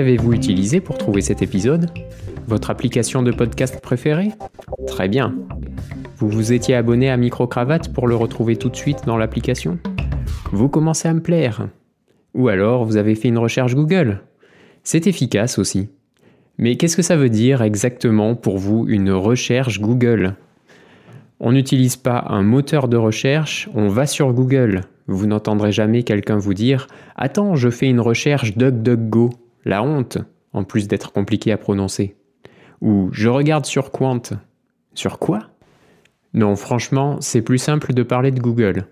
[0.00, 1.90] Qu'avez-vous utilisé pour trouver cet épisode?
[2.46, 4.30] Votre application de podcast préférée?
[4.86, 5.34] Très bien.
[6.16, 9.78] Vous vous étiez abonné à Microcravate pour le retrouver tout de suite dans l'application?
[10.52, 11.68] Vous commencez à me plaire.
[12.32, 14.22] Ou alors vous avez fait une recherche Google.
[14.84, 15.90] C'est efficace aussi.
[16.56, 20.34] Mais qu'est-ce que ça veut dire exactement pour vous une recherche Google?
[21.40, 24.80] On n'utilise pas un moteur de recherche, on va sur Google.
[25.08, 26.86] Vous n'entendrez jamais quelqu'un vous dire
[27.16, 29.28] Attends, je fais une recherche DuckDuckGo.
[29.64, 30.18] La honte,
[30.52, 32.16] en plus d'être compliqué à prononcer.
[32.80, 34.22] Ou je regarde sur Quant.
[34.94, 35.50] Sur quoi?
[36.32, 38.86] Non, franchement, c'est plus simple de parler de Google.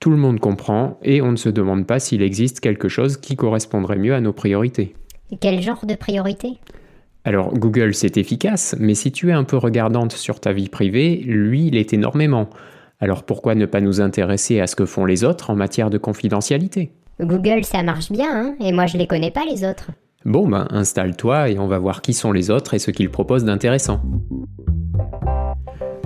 [0.00, 3.36] Tout le monde comprend et on ne se demande pas s'il existe quelque chose qui
[3.36, 4.94] correspondrait mieux à nos priorités.
[5.40, 6.58] Quel genre de priorité?
[7.24, 11.16] Alors Google c'est efficace, mais si tu es un peu regardante sur ta vie privée,
[11.16, 12.48] lui il est énormément.
[13.00, 15.98] Alors pourquoi ne pas nous intéresser à ce que font les autres en matière de
[15.98, 16.92] confidentialité?
[17.20, 19.90] Google, ça marche bien, hein et moi je les connais pas les autres.
[20.24, 23.44] Bon ben installe-toi et on va voir qui sont les autres et ce qu'ils proposent
[23.44, 24.02] d'intéressant.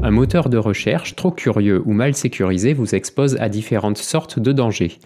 [0.02, 4.52] Un moteur de recherche trop curieux ou mal sécurisé vous expose à différentes sortes de
[4.52, 4.98] dangers.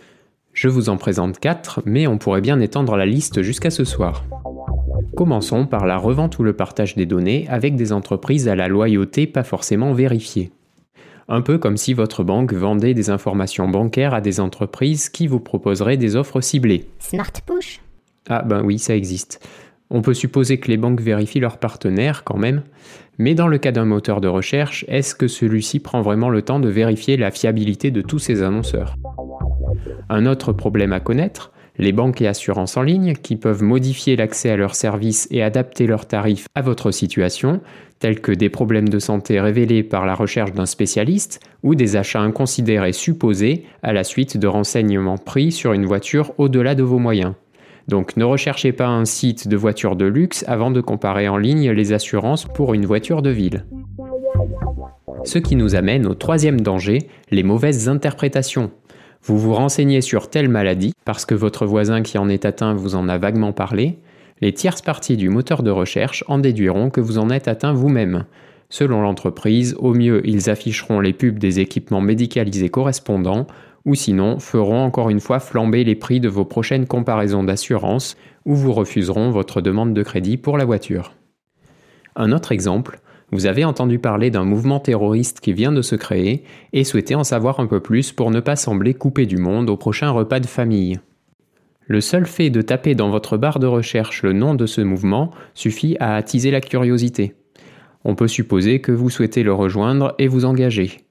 [0.52, 4.24] Je vous en présente quatre, mais on pourrait bien étendre la liste jusqu'à ce soir.
[5.14, 9.26] Commençons par la revente ou le partage des données avec des entreprises à la loyauté
[9.26, 10.50] pas forcément vérifiée.
[11.28, 15.40] Un peu comme si votre banque vendait des informations bancaires à des entreprises qui vous
[15.40, 16.88] proposeraient des offres ciblées.
[16.98, 17.80] Smart Push
[18.28, 19.46] Ah ben oui, ça existe.
[19.88, 22.62] On peut supposer que les banques vérifient leurs partenaires quand même,
[23.18, 26.60] mais dans le cas d'un moteur de recherche, est-ce que celui-ci prend vraiment le temps
[26.60, 28.96] de vérifier la fiabilité de tous ces annonceurs?
[30.08, 34.50] Un autre problème à connaître, les banques et assurances en ligne qui peuvent modifier l'accès
[34.50, 37.60] à leurs services et adapter leurs tarifs à votre situation,
[37.98, 42.20] tels que des problèmes de santé révélés par la recherche d'un spécialiste ou des achats
[42.20, 47.34] inconsidérés supposés à la suite de renseignements pris sur une voiture au-delà de vos moyens.
[47.88, 51.70] Donc ne recherchez pas un site de voiture de luxe avant de comparer en ligne
[51.70, 53.64] les assurances pour une voiture de ville.
[55.24, 58.70] Ce qui nous amène au troisième danger, les mauvaises interprétations.
[59.22, 62.94] Vous vous renseignez sur telle maladie parce que votre voisin qui en est atteint vous
[62.94, 63.98] en a vaguement parlé.
[64.40, 68.24] Les tierces parties du moteur de recherche en déduiront que vous en êtes atteint vous-même.
[68.68, 73.46] Selon l'entreprise, au mieux ils afficheront les pubs des équipements médicalisés correspondants,
[73.86, 78.54] ou sinon feront encore une fois flamber les prix de vos prochaines comparaisons d'assurance ou
[78.54, 81.14] vous refuseront votre demande de crédit pour la voiture.
[82.16, 83.00] Un autre exemple,
[83.32, 87.24] vous avez entendu parler d'un mouvement terroriste qui vient de se créer et souhaitez en
[87.24, 90.46] savoir un peu plus pour ne pas sembler coupé du monde au prochain repas de
[90.46, 91.00] famille.
[91.86, 95.30] Le seul fait de taper dans votre barre de recherche le nom de ce mouvement
[95.54, 97.34] suffit à attiser la curiosité.
[98.04, 101.05] On peut supposer que vous souhaitez le rejoindre et vous engager.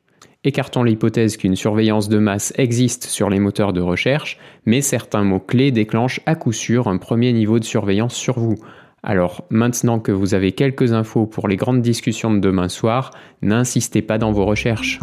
[0.47, 5.71] Écartons l'hypothèse qu'une surveillance de masse existe sur les moteurs de recherche, mais certains mots-clés
[5.71, 8.55] déclenchent à coup sûr un premier niveau de surveillance sur vous.
[9.01, 13.09] Alors maintenant que vous avez quelques infos pour les grandes discussions de demain soir,
[13.41, 14.99] n'insistez pas dans vos recherches.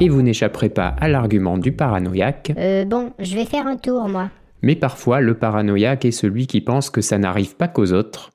[0.00, 2.52] Et vous n'échapperez pas à l'argument du paranoïaque.
[2.56, 4.30] Euh, bon, je vais faire un tour, moi.
[4.62, 8.30] Mais parfois, le paranoïaque est celui qui pense que ça n'arrive pas qu'aux autres,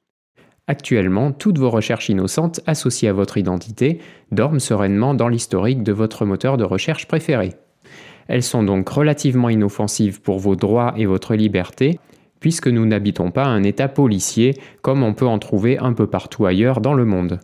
[0.67, 3.99] Actuellement, toutes vos recherches innocentes associées à votre identité
[4.31, 7.53] dorment sereinement dans l'historique de votre moteur de recherche préféré.
[8.27, 11.99] Elles sont donc relativement inoffensives pour vos droits et votre liberté,
[12.39, 16.45] puisque nous n'habitons pas un État policier comme on peut en trouver un peu partout
[16.45, 17.39] ailleurs dans le monde.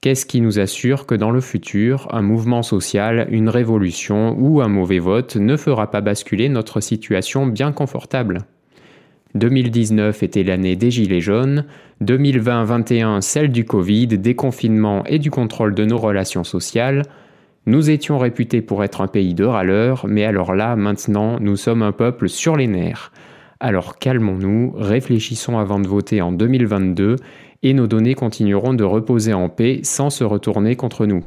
[0.00, 4.68] Qu'est-ce qui nous assure que dans le futur, un mouvement social, une révolution ou un
[4.68, 8.38] mauvais vote ne fera pas basculer notre situation bien confortable?
[9.36, 11.64] 2019 était l'année des Gilets jaunes,
[12.02, 17.02] 2020-21 celle du Covid, des confinements et du contrôle de nos relations sociales.
[17.66, 21.82] Nous étions réputés pour être un pays de râleurs, mais alors là, maintenant, nous sommes
[21.82, 23.12] un peuple sur les nerfs.
[23.60, 27.16] Alors calmons-nous, réfléchissons avant de voter en 2022
[27.62, 31.24] et nos données continueront de reposer en paix sans se retourner contre nous.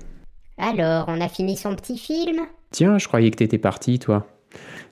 [0.57, 2.41] Alors, on a fini son petit film?
[2.71, 4.27] Tiens, je croyais que t'étais parti, toi.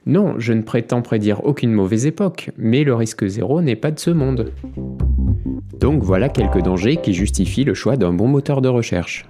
[0.07, 3.99] Non, je ne prétends prédire aucune mauvaise époque, mais le risque zéro n'est pas de
[3.99, 4.53] ce monde.
[5.81, 9.25] Donc voilà quelques dangers qui justifient le choix d'un bon moteur de recherche.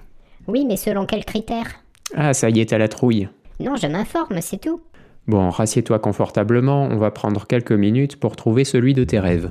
[0.47, 1.81] Oui, mais selon quels critères?
[2.13, 3.27] Ah, ça y est, à la trouille.
[3.59, 4.79] Non, je m'informe, c'est tout.
[5.27, 9.49] Bon, rassieds-toi confortablement, on va prendre quelques minutes pour trouver celui de tes rêves.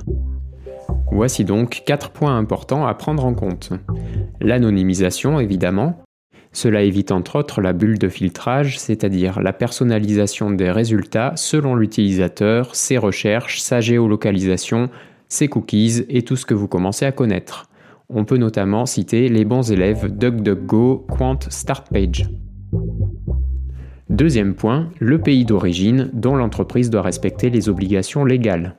[1.11, 3.73] Voici donc quatre points importants à prendre en compte.
[4.39, 6.05] L'anonymisation, évidemment,
[6.57, 12.73] cela évite entre autres la bulle de filtrage, c'est-à-dire la personnalisation des résultats selon l'utilisateur,
[12.75, 14.89] ses recherches, sa géolocalisation,
[15.27, 17.69] ses cookies et tout ce que vous commencez à connaître.
[18.09, 22.27] On peut notamment citer les bons élèves DuckDuckGo, Quant, StartPage.
[24.09, 28.77] Deuxième point, le pays d'origine dont l'entreprise doit respecter les obligations légales.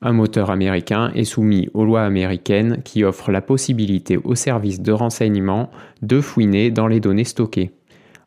[0.00, 4.92] Un moteur américain est soumis aux lois américaines qui offrent la possibilité aux services de
[4.92, 5.70] renseignement
[6.02, 7.72] de fouiner dans les données stockées.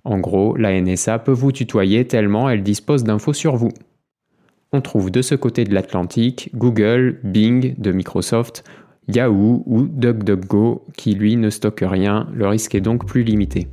[0.03, 3.71] En gros, la NSA peut vous tutoyer tellement elle dispose d'infos sur vous.
[4.73, 8.65] On trouve de ce côté de l'Atlantique Google, Bing de Microsoft,
[9.07, 13.67] Yahoo ou DuckDuckGo qui lui ne stocke rien, le risque est donc plus limité.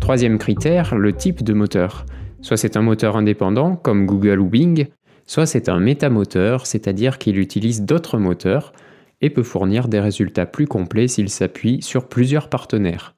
[0.00, 2.04] Troisième critère, le type de moteur.
[2.42, 4.88] Soit c'est un moteur indépendant comme Google ou Bing,
[5.26, 8.72] soit c'est un métamoteur, c'est-à-dire qu'il utilise d'autres moteurs
[9.20, 13.14] et peut fournir des résultats plus complets s'il s'appuie sur plusieurs partenaires.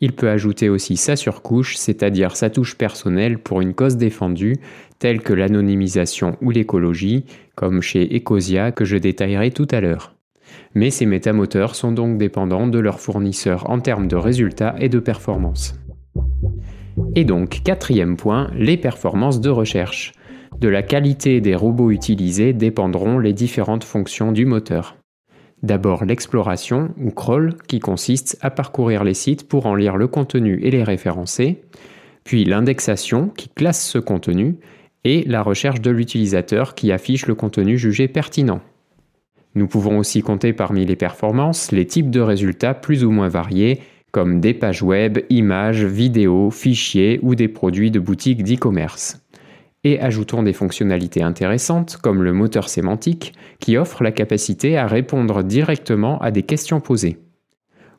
[0.00, 4.56] Il peut ajouter aussi sa surcouche, c'est-à-dire sa touche personnelle pour une cause défendue,
[4.98, 7.24] telle que l'anonymisation ou l'écologie,
[7.54, 10.14] comme chez Ecosia que je détaillerai tout à l'heure.
[10.74, 14.98] Mais ces métamoteurs sont donc dépendants de leurs fournisseurs en termes de résultats et de
[14.98, 15.74] performance.
[17.16, 20.12] Et donc, quatrième point, les performances de recherche.
[20.60, 24.96] De la qualité des robots utilisés dépendront les différentes fonctions du moteur.
[25.62, 30.60] D'abord l'exploration ou crawl qui consiste à parcourir les sites pour en lire le contenu
[30.62, 31.62] et les référencer,
[32.22, 34.56] puis l'indexation qui classe ce contenu
[35.04, 38.60] et la recherche de l'utilisateur qui affiche le contenu jugé pertinent.
[39.54, 43.80] Nous pouvons aussi compter parmi les performances les types de résultats plus ou moins variés
[44.12, 49.23] comme des pages web, images, vidéos, fichiers ou des produits de boutiques d'e-commerce
[49.84, 55.44] et ajoutons des fonctionnalités intéressantes comme le moteur sémantique qui offre la capacité à répondre
[55.44, 57.18] directement à des questions posées.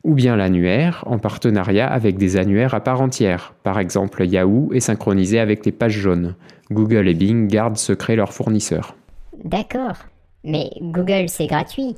[0.04, 3.56] Ou bien l'annuaire en partenariat avec des annuaires à part entière.
[3.64, 6.36] Par exemple, Yahoo est synchronisé avec les pages jaunes.
[6.72, 8.96] Google et Bing gardent secret leurs fournisseurs.
[9.44, 9.98] D'accord.
[10.44, 11.96] Mais Google, c'est gratuit.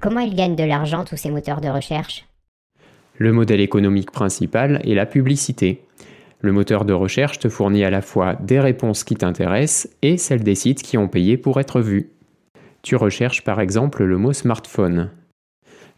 [0.00, 2.26] Comment ils gagnent de l'argent, tous ces moteurs de recherche?
[3.16, 5.82] Le modèle économique principal est la publicité.
[6.40, 10.44] Le moteur de recherche te fournit à la fois des réponses qui t'intéressent et celles
[10.44, 12.10] des sites qui ont payé pour être vus.
[12.82, 15.10] Tu recherches par exemple le mot smartphone.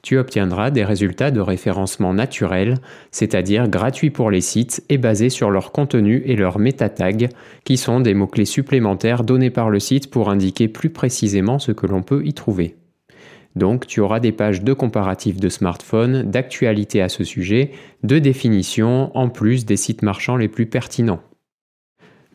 [0.03, 2.77] Tu obtiendras des résultats de référencement naturel,
[3.11, 7.31] c'est-à-dire gratuits pour les sites et basés sur leur contenu et leurs métatags,
[7.65, 11.87] qui sont des mots-clés supplémentaires donnés par le site pour indiquer plus précisément ce que
[11.87, 12.77] l'on peut y trouver.
[13.59, 17.73] Donc tu auras des pages de comparatifs de smartphones, d'actualités à ce sujet,
[18.05, 21.21] de définitions, en plus des sites marchands les plus pertinents.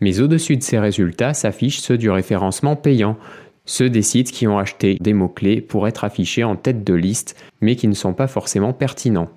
[0.01, 3.17] Mais au-dessus de ces résultats s'affichent ceux du référencement payant,
[3.65, 7.41] ceux des sites qui ont acheté des mots-clés pour être affichés en tête de liste,
[7.61, 9.29] mais qui ne sont pas forcément pertinents.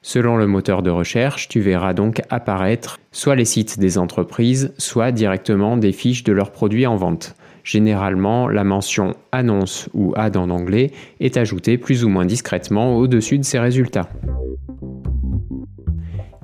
[0.00, 5.12] Selon le moteur de recherche, tu verras donc apparaître soit les sites des entreprises, soit
[5.12, 7.34] directement des fiches de leurs produits en vente.
[7.66, 13.38] Généralement, la mention annonce ou ad en anglais est ajoutée plus ou moins discrètement au-dessus
[13.38, 14.08] de ces résultats.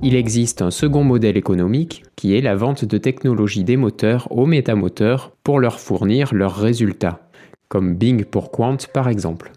[0.02, 4.46] Il existe un second modèle économique qui est la vente de technologies des moteurs aux
[4.46, 7.20] métamoteurs pour leur fournir leurs résultats,
[7.68, 9.52] comme Bing pour Quant par exemple.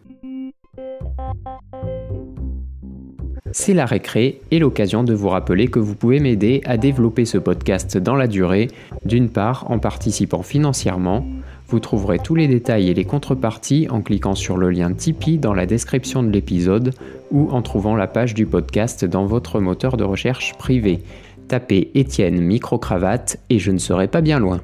[3.51, 7.39] C'est la récré et l'occasion de vous rappeler que vous pouvez m'aider à développer ce
[7.39, 8.67] podcast dans la durée,
[9.03, 11.25] d'une part en participant financièrement.
[11.67, 15.53] Vous trouverez tous les détails et les contreparties en cliquant sur le lien Tipeee dans
[15.53, 16.93] la description de l'épisode
[17.31, 20.99] ou en trouvant la page du podcast dans votre moteur de recherche privé.
[21.47, 24.61] Tapez Étienne Microcravate et je ne serai pas bien loin.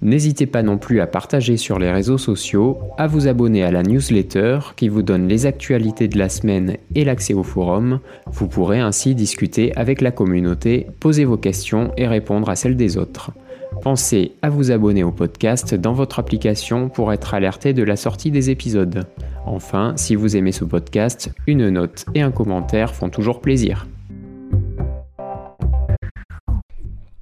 [0.00, 3.82] N'hésitez pas non plus à partager sur les réseaux sociaux, à vous abonner à la
[3.82, 7.98] newsletter qui vous donne les actualités de la semaine et l'accès au forum.
[8.26, 12.96] Vous pourrez ainsi discuter avec la communauté, poser vos questions et répondre à celles des
[12.96, 13.32] autres.
[13.82, 18.32] Pensez à vous abonner au podcast dans votre application pour être alerté de la sortie
[18.32, 19.06] des épisodes.
[19.46, 23.86] Enfin, si vous aimez ce podcast, une note et un commentaire font toujours plaisir.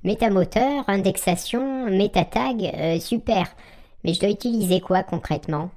[0.03, 3.49] Métamoteur, indexation, métatag, euh, super.
[4.03, 5.71] Mais je dois utiliser quoi concrètement?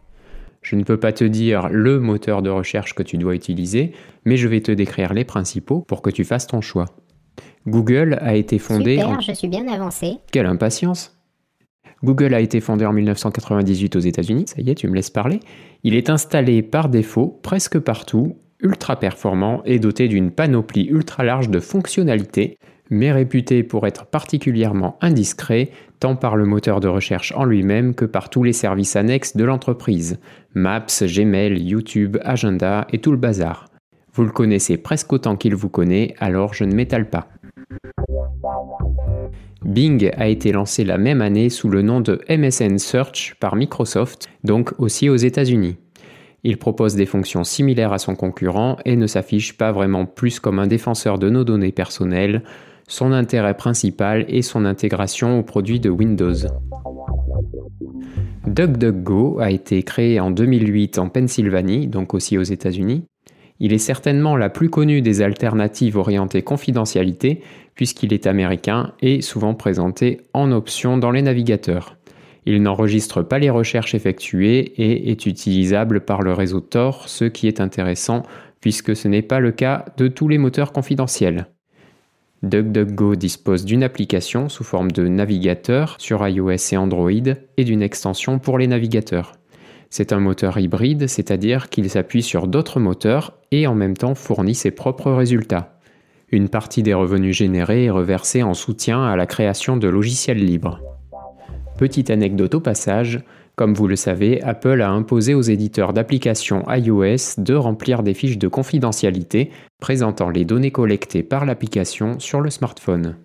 [0.61, 3.91] Je ne peux pas te dire le moteur de recherche que tu dois utiliser,
[4.23, 6.85] mais je vais te décrire les principaux pour que tu fasses ton choix.
[7.67, 8.97] Google a été fondé.
[8.97, 10.17] Super, je suis bien avancé.
[10.31, 11.15] Quelle impatience
[12.03, 15.41] Google a été fondé en 1998 aux États-Unis, ça y est, tu me laisses parler.
[15.83, 21.49] Il est installé par défaut presque partout, ultra performant et doté d'une panoplie ultra large
[21.49, 22.57] de fonctionnalités
[22.89, 28.05] mais réputé pour être particulièrement indiscret tant par le moteur de recherche en lui-même que
[28.05, 30.19] par tous les services annexes de l'entreprise,
[30.53, 33.65] Maps, Gmail, YouTube, Agenda et tout le bazar.
[34.13, 37.27] Vous le connaissez presque autant qu'il vous connaît, alors je ne m'étale pas.
[39.63, 44.27] Bing a été lancé la même année sous le nom de MSN Search par Microsoft,
[44.43, 45.77] donc aussi aux États-Unis.
[46.43, 50.59] Il propose des fonctions similaires à son concurrent et ne s'affiche pas vraiment plus comme
[50.59, 52.43] un défenseur de nos données personnelles,
[52.89, 56.33] son intérêt principal est son intégration aux produits de Windows.
[58.47, 63.03] DuckDuckGo a été créé en 2008 en Pennsylvanie, donc aussi aux États-Unis.
[63.59, 67.41] Il est certainement la plus connue des alternatives orientées confidentialité,
[67.75, 71.97] puisqu'il est américain et souvent présenté en option dans les navigateurs.
[72.45, 77.47] Il n'enregistre pas les recherches effectuées et est utilisable par le réseau Tor, ce qui
[77.47, 78.23] est intéressant
[78.61, 81.47] puisque ce n'est pas le cas de tous les moteurs confidentiels.
[82.43, 87.11] DuckDuckGo dispose d'une application sous forme de navigateur sur iOS et Android
[87.57, 89.38] et d'une extension pour les navigateurs.
[89.89, 94.55] C'est un moteur hybride, c'est-à-dire qu'il s'appuie sur d'autres moteurs et en même temps fournit
[94.55, 95.79] ses propres résultats.
[96.31, 100.79] Une partie des revenus générés est reversée en soutien à la création de logiciels libres.
[101.77, 103.23] Petite anecdote au passage,
[103.55, 108.37] comme vous le savez, Apple a imposé aux éditeurs d'applications iOS de remplir des fiches
[108.37, 109.49] de confidentialité
[109.81, 113.17] présentant les données collectées par l'application sur le smartphone.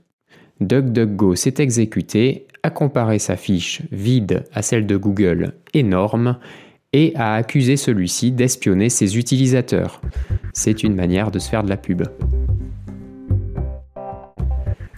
[0.67, 6.39] DuckDuckGo s'est exécuté, a comparé sa fiche vide à celle de Google énorme
[6.93, 10.01] et a accusé celui-ci d'espionner ses utilisateurs.
[10.53, 12.05] C'est une manière de se faire de la pub.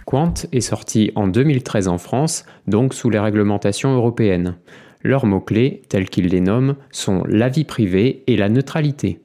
[0.05, 4.55] Quant est sorti en 2013 en France, donc sous les réglementations européennes.
[5.03, 9.19] Leurs mots-clés, tels qu'ils les nomment, sont la vie privée et la neutralité.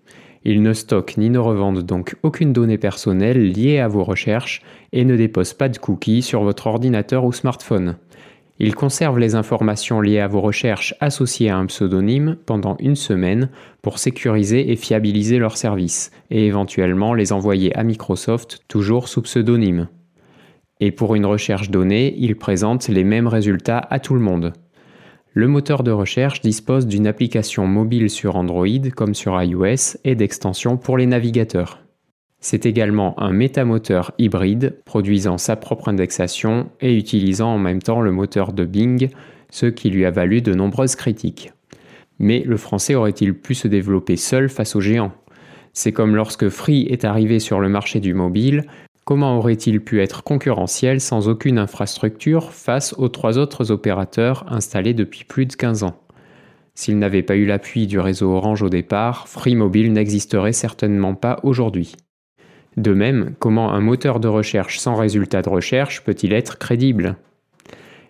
[0.44, 5.04] Ils ne stockent ni ne revendent donc aucune donnée personnelle liée à vos recherches et
[5.04, 7.96] ne déposent pas de cookies sur votre ordinateur ou smartphone.
[8.58, 13.50] Ils conservent les informations liées à vos recherches associées à un pseudonyme pendant une semaine
[13.82, 19.88] pour sécuriser et fiabiliser leurs services et éventuellement les envoyer à Microsoft toujours sous pseudonyme.
[20.80, 24.52] Et pour une recherche donnée, ils présentent les mêmes résultats à tout le monde.
[25.34, 30.76] Le moteur de recherche dispose d'une application mobile sur Android comme sur iOS et d'extensions
[30.76, 31.78] pour les navigateurs.
[32.40, 38.12] C'est également un métamoteur hybride produisant sa propre indexation et utilisant en même temps le
[38.12, 39.08] moteur de Bing,
[39.48, 41.52] ce qui lui a valu de nombreuses critiques.
[42.18, 45.12] Mais le français aurait-il pu se développer seul face aux géants?
[45.72, 48.66] C'est comme lorsque Free est arrivé sur le marché du mobile,
[49.12, 55.25] Comment aurait-il pu être concurrentiel sans aucune infrastructure face aux trois autres opérateurs installés depuis
[55.25, 56.00] plus de 15 ans?
[56.75, 61.40] S'il n'avait pas eu l'appui du réseau Orange au départ, Free Mobile n'existerait certainement pas
[61.42, 61.95] aujourd'hui.
[62.78, 67.16] De même, comment un moteur de recherche sans résultat de recherche peut-il être crédible?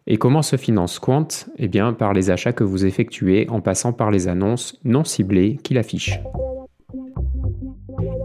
[0.06, 1.26] Et comment se finance Quant?
[1.58, 5.58] Eh bien par les achats que vous effectuez en passant par les annonces non ciblées
[5.64, 6.20] qu'il affiche.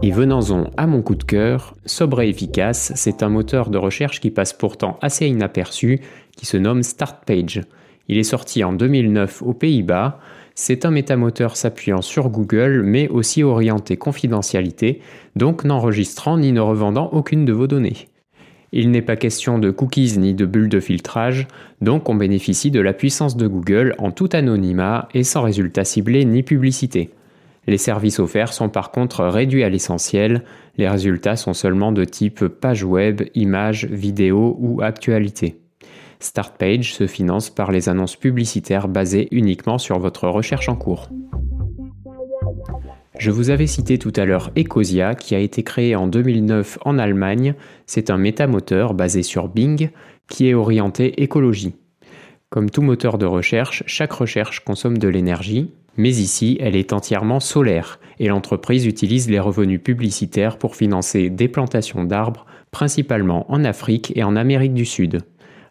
[0.08, 4.20] Et venons-en à mon coup de cœur, sobre et efficace, c'est un moteur de recherche
[4.20, 6.00] qui passe pourtant assez inaperçu,
[6.34, 7.60] qui se nomme StartPage.
[8.08, 10.18] Il est sorti en 2009 aux Pays-Bas.
[10.54, 15.02] C'est un métamoteur s'appuyant sur Google, mais aussi orienté confidentialité,
[15.36, 18.08] donc n'enregistrant ni ne revendant aucune de vos données.
[18.72, 21.46] Il n'est pas question de cookies ni de bulles de filtrage,
[21.82, 26.24] donc on bénéficie de la puissance de Google en tout anonymat et sans résultat ciblé
[26.24, 27.10] ni publicité.
[27.68, 30.42] Les services offerts sont par contre réduits à l'essentiel,
[30.78, 35.60] les résultats sont seulement de type page web, images, vidéo ou actualité.
[36.18, 41.10] StartPage se finance par les annonces publicitaires basées uniquement sur votre recherche en cours.
[43.18, 46.98] Je vous avais cité tout à l'heure Ecosia qui a été créé en 2009 en
[46.98, 47.54] Allemagne.
[47.84, 49.90] C'est un métamoteur basé sur Bing
[50.26, 51.74] qui est orienté écologie.
[52.48, 57.40] Comme tout moteur de recherche, chaque recherche consomme de l'énergie, mais ici, elle est entièrement
[57.40, 64.12] solaire et l'entreprise utilise les revenus publicitaires pour financer des plantations d'arbres, principalement en Afrique
[64.16, 65.20] et en Amérique du Sud.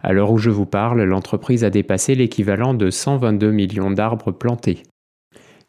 [0.01, 4.83] À l'heure où je vous parle, l'entreprise a dépassé l'équivalent de 122 millions d'arbres plantés.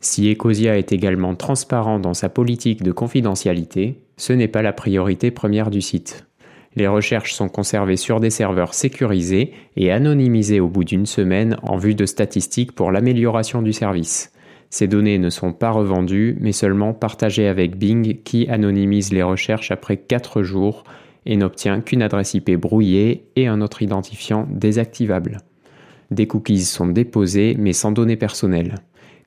[0.01, 5.31] Si Ecosia est également transparent dans sa politique de confidentialité, ce n'est pas la priorité
[5.31, 6.27] première du site.
[6.77, 11.77] Les recherches sont conservées sur des serveurs sécurisés et anonymisées au bout d'une semaine en
[11.77, 14.33] vue de statistiques pour l'amélioration du service.
[14.71, 19.71] Ces données ne sont pas revendues, mais seulement partagées avec Bing qui anonymise les recherches
[19.71, 20.85] après 4 jours
[21.25, 25.39] et n'obtient qu'une adresse IP brouillée et un autre identifiant désactivable.
[26.11, 28.77] Des cookies sont déposés mais sans données personnelles.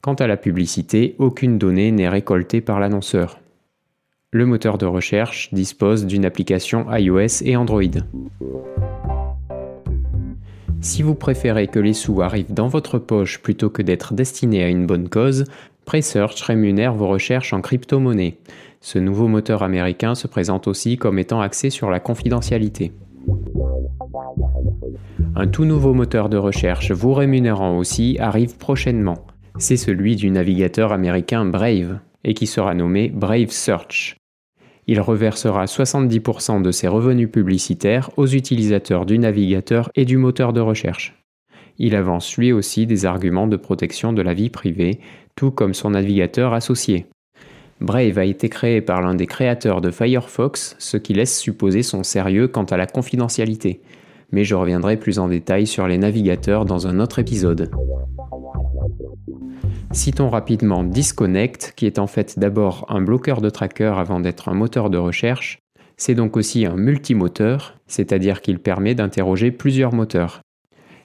[0.01, 3.39] Quant à la publicité, aucune donnée n'est récoltée par l'annonceur.
[4.31, 7.83] Le moteur de recherche dispose d'une application iOS et Android.
[10.81, 14.69] Si vous préférez que les sous arrivent dans votre poche plutôt que d'être destinés à
[14.69, 15.45] une bonne cause,
[15.85, 18.37] Presearch rémunère vos recherches en crypto-monnaie.
[18.81, 22.91] Ce nouveau moteur américain se présente aussi comme étant axé sur la confidentialité.
[25.35, 29.25] Un tout nouveau moteur de recherche vous rémunérant aussi arrive prochainement.
[29.57, 34.20] C'est celui du navigateur américain Brave et qui sera nommé Brave Search.
[34.87, 40.61] Il reversera 70% de ses revenus publicitaires aux utilisateurs du navigateur et du moteur de
[40.61, 41.21] recherche.
[41.77, 44.99] Il avance lui aussi des arguments de protection de la vie privée,
[45.35, 47.07] tout comme son navigateur associé.
[47.79, 52.03] Brave a été créé par l'un des créateurs de Firefox, ce qui laisse supposer son
[52.03, 53.81] sérieux quant à la confidentialité.
[54.31, 57.71] Mais je reviendrai plus en détail sur les navigateurs dans un autre épisode.
[59.91, 64.53] Citons rapidement Disconnect, qui est en fait d'abord un bloqueur de tracker avant d'être un
[64.53, 65.59] moteur de recherche.
[65.97, 70.41] C'est donc aussi un multimoteur, c'est-à-dire qu'il permet d'interroger plusieurs moteurs.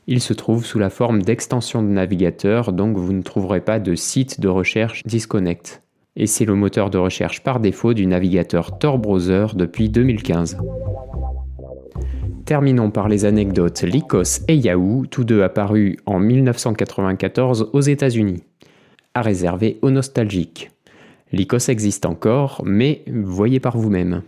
[0.06, 3.94] Il se trouve sous la forme d'extension de navigateur, donc vous ne trouverez pas de
[3.94, 5.82] site de recherche Disconnect
[6.16, 10.56] et c'est le moteur de recherche par défaut du navigateur Tor Browser depuis 2015.
[12.44, 18.42] Terminons par les anecdotes Lycos et Yahoo, tous deux apparus en 1994 aux États-Unis.
[19.14, 20.70] À réserver aux nostalgiques.
[21.32, 24.22] Lycos existe encore, mais voyez par vous-même.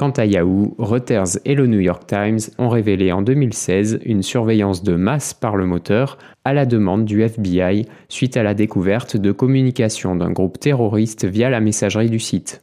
[0.00, 4.82] Quant à Yahoo, Reuters et le New York Times ont révélé en 2016 une surveillance
[4.82, 9.30] de masse par le moteur à la demande du FBI suite à la découverte de
[9.30, 12.62] communication d'un groupe terroriste via la messagerie du site.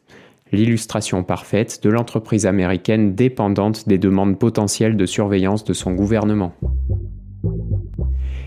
[0.51, 6.53] L'illustration parfaite de l'entreprise américaine dépendante des demandes potentielles de surveillance de son gouvernement.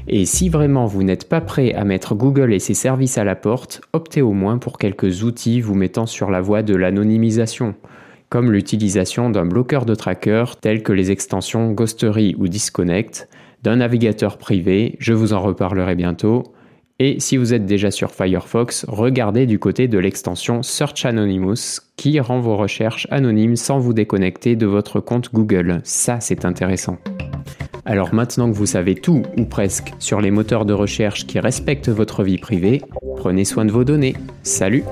[0.09, 3.37] Et si vraiment vous n'êtes pas prêt à mettre Google et ses services à la
[3.37, 7.75] porte, optez au moins pour quelques outils vous mettant sur la voie de l'anonymisation
[8.30, 13.28] comme l'utilisation d'un bloqueur de tracker tel que les extensions Ghostery ou Disconnect,
[13.62, 16.45] d'un navigateur privé, je vous en reparlerai bientôt,
[17.02, 22.21] et si vous êtes déjà sur Firefox, regardez du côté de l'extension Search Anonymous qui
[22.21, 25.80] rend vos recherches anonymes sans vous déconnecter de votre compte Google.
[25.83, 26.99] Ça, c'est intéressant.
[27.87, 31.88] Alors maintenant que vous savez tout, ou presque, sur les moteurs de recherche qui respectent
[31.88, 32.83] votre vie privée,
[33.16, 34.14] prenez soin de vos données.
[34.42, 34.85] Salut